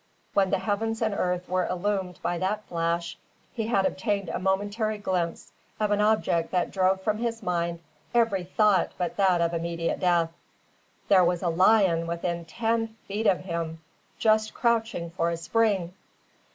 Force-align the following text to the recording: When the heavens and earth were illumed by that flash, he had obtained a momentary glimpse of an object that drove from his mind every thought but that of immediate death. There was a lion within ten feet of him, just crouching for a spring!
When 0.33 0.49
the 0.49 0.57
heavens 0.57 0.99
and 1.03 1.13
earth 1.13 1.47
were 1.47 1.67
illumed 1.67 2.17
by 2.23 2.39
that 2.39 2.65
flash, 2.65 3.19
he 3.53 3.67
had 3.67 3.85
obtained 3.85 4.29
a 4.29 4.39
momentary 4.39 4.97
glimpse 4.97 5.51
of 5.79 5.91
an 5.91 6.01
object 6.01 6.49
that 6.49 6.71
drove 6.71 7.01
from 7.01 7.19
his 7.19 7.43
mind 7.43 7.81
every 8.11 8.43
thought 8.43 8.93
but 8.97 9.15
that 9.17 9.41
of 9.41 9.53
immediate 9.53 9.99
death. 9.99 10.31
There 11.07 11.23
was 11.23 11.43
a 11.43 11.49
lion 11.49 12.07
within 12.07 12.45
ten 12.45 12.95
feet 13.07 13.27
of 13.27 13.41
him, 13.41 13.79
just 14.17 14.55
crouching 14.55 15.11
for 15.11 15.29
a 15.29 15.37
spring! 15.37 15.93